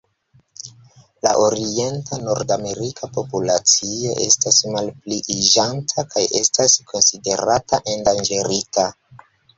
La 1.25 1.33
orienta 1.41 2.17
nordamerika 2.21 3.09
populacio 3.17 4.15
estas 4.25 4.59
malpliiĝanta 4.77 6.07
kaj 6.15 6.25
estas 6.41 6.79
konsiderata 6.95 7.81
endanĝerita. 7.95 8.89